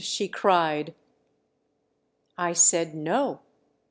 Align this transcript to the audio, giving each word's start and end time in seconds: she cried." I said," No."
she 0.03 0.27
cried." 0.27 0.95
I 2.35 2.53
said," 2.53 2.95
No." 2.95 3.41